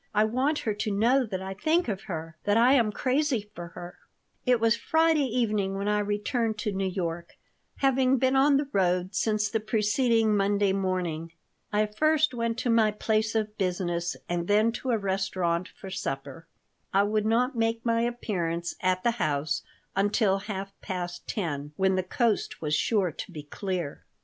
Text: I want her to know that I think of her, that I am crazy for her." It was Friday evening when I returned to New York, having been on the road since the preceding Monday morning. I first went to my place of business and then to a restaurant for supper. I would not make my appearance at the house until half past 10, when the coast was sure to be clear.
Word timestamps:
I 0.15 0.23
want 0.23 0.57
her 0.65 0.73
to 0.73 0.89
know 0.89 1.27
that 1.27 1.43
I 1.43 1.53
think 1.53 1.87
of 1.87 2.05
her, 2.09 2.35
that 2.45 2.57
I 2.57 2.73
am 2.73 2.91
crazy 2.91 3.51
for 3.53 3.67
her." 3.75 3.99
It 4.47 4.59
was 4.59 4.75
Friday 4.75 5.25
evening 5.27 5.75
when 5.77 5.87
I 5.87 5.99
returned 5.99 6.57
to 6.61 6.71
New 6.71 6.89
York, 6.89 7.33
having 7.85 8.17
been 8.17 8.35
on 8.35 8.57
the 8.57 8.67
road 8.73 9.13
since 9.13 9.47
the 9.47 9.59
preceding 9.59 10.35
Monday 10.35 10.73
morning. 10.73 11.33
I 11.71 11.85
first 11.85 12.33
went 12.33 12.57
to 12.61 12.71
my 12.71 12.89
place 12.89 13.35
of 13.35 13.55
business 13.59 14.17
and 14.27 14.47
then 14.47 14.71
to 14.71 14.89
a 14.89 14.97
restaurant 14.97 15.67
for 15.67 15.91
supper. 15.91 16.47
I 16.91 17.03
would 17.03 17.27
not 17.27 17.55
make 17.55 17.85
my 17.85 18.01
appearance 18.01 18.73
at 18.81 19.03
the 19.03 19.11
house 19.21 19.61
until 19.95 20.39
half 20.49 20.73
past 20.81 21.27
10, 21.27 21.73
when 21.77 21.93
the 21.93 22.01
coast 22.01 22.59
was 22.59 22.73
sure 22.73 23.11
to 23.11 23.31
be 23.31 23.43
clear. 23.43 24.03